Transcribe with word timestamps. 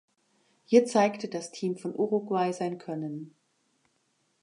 Hier 0.65 0.87
zeigte 0.87 1.27
das 1.27 1.51
Team 1.51 1.77
von 1.77 1.93
Uruguay 1.95 2.51
sein 2.53 2.79
Können. 2.79 3.35